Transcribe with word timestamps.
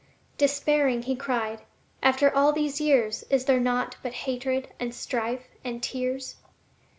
Despairing, 0.39 1.03
he 1.03 1.15
cried, 1.15 1.61
"After 2.01 2.33
all 2.35 2.51
these 2.53 2.81
years 2.81 3.21
Is 3.29 3.45
there 3.45 3.59
naught 3.59 3.97
but 4.01 4.13
hatred 4.25 4.69
and 4.79 4.95
strife 4.95 5.45
and 5.63 5.83
tears?" 5.83 6.37